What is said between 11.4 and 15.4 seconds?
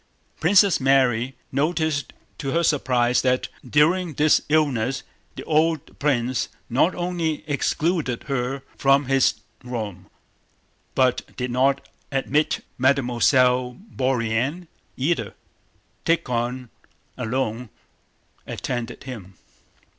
not admit Mademoiselle Bourienne either.